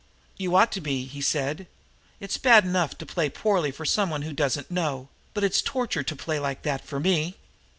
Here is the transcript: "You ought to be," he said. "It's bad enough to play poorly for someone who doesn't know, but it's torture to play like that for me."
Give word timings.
"You 0.35 0.55
ought 0.55 0.71
to 0.71 0.81
be," 0.81 1.05
he 1.05 1.21
said. 1.21 1.67
"It's 2.19 2.39
bad 2.39 2.63
enough 2.65 2.97
to 2.97 3.05
play 3.05 3.29
poorly 3.29 3.69
for 3.69 3.85
someone 3.85 4.23
who 4.23 4.33
doesn't 4.33 4.71
know, 4.71 5.09
but 5.35 5.43
it's 5.43 5.61
torture 5.61 6.01
to 6.01 6.15
play 6.15 6.39
like 6.39 6.63
that 6.63 6.83
for 6.83 6.99
me." 6.99 7.35